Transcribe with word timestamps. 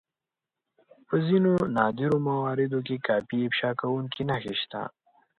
په 1.07 1.15
ځينو 1.27 1.53
نادرو 1.75 2.17
مواردو 2.29 2.79
کې 2.87 3.03
کافي 3.07 3.37
افشا 3.47 3.71
کوونکې 3.81 4.21
نښې 4.29 4.53
شته. 4.61 4.81